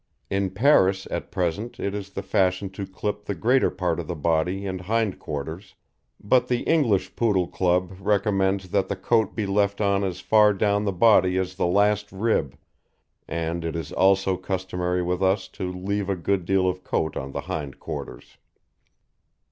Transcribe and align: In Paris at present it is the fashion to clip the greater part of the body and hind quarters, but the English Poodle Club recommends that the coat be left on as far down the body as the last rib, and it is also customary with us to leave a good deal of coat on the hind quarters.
In 0.31 0.49
Paris 0.49 1.07
at 1.11 1.29
present 1.29 1.79
it 1.79 1.93
is 1.93 2.09
the 2.09 2.23
fashion 2.23 2.71
to 2.71 2.87
clip 2.87 3.25
the 3.25 3.35
greater 3.35 3.69
part 3.69 3.99
of 3.99 4.07
the 4.07 4.15
body 4.15 4.65
and 4.65 4.81
hind 4.81 5.19
quarters, 5.19 5.75
but 6.19 6.47
the 6.47 6.61
English 6.61 7.15
Poodle 7.15 7.47
Club 7.47 7.93
recommends 7.99 8.69
that 8.71 8.87
the 8.87 8.95
coat 8.95 9.35
be 9.35 9.45
left 9.45 9.79
on 9.79 10.03
as 10.03 10.19
far 10.19 10.55
down 10.55 10.85
the 10.85 10.91
body 10.91 11.37
as 11.37 11.53
the 11.53 11.67
last 11.67 12.11
rib, 12.11 12.57
and 13.27 13.63
it 13.63 13.75
is 13.75 13.91
also 13.91 14.37
customary 14.37 15.03
with 15.03 15.21
us 15.21 15.47
to 15.49 15.71
leave 15.71 16.09
a 16.09 16.15
good 16.15 16.45
deal 16.45 16.67
of 16.67 16.83
coat 16.83 17.15
on 17.15 17.31
the 17.31 17.41
hind 17.41 17.79
quarters. 17.79 18.37